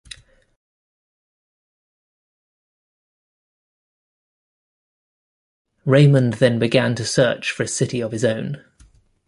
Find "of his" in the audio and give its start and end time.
8.01-8.25